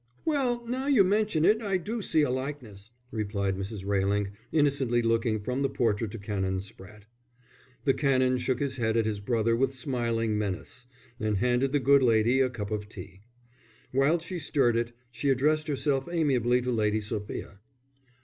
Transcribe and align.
"Well, 0.25 0.65
now 0.65 0.87
you 0.87 1.03
mention 1.03 1.45
it, 1.45 1.61
I 1.61 1.77
do 1.77 2.01
see 2.01 2.23
a 2.23 2.31
likeness," 2.31 2.89
replied 3.11 3.55
Mrs. 3.55 3.85
Railing, 3.85 4.31
innocently 4.51 5.03
looking 5.03 5.39
from 5.39 5.61
the 5.61 5.69
portrait 5.69 6.09
to 6.09 6.17
Canon 6.17 6.57
Spratte. 6.61 7.03
The 7.85 7.93
Canon 7.93 8.39
shook 8.39 8.57
his 8.57 8.77
head 8.77 8.97
at 8.97 9.05
his 9.05 9.19
brother 9.19 9.55
with 9.55 9.75
smiling 9.75 10.39
menace, 10.39 10.87
and 11.19 11.37
handed 11.37 11.71
the 11.71 11.79
good 11.79 12.01
lady 12.01 12.41
a 12.41 12.49
cup 12.49 12.71
of 12.71 12.89
tea. 12.89 13.21
While 13.91 14.17
she 14.17 14.39
stirred 14.39 14.75
it, 14.75 14.91
she 15.11 15.29
addressed 15.29 15.67
herself 15.67 16.09
amiably 16.11 16.63
to 16.63 16.71
Lady 16.71 16.99
Sophia. 16.99 17.59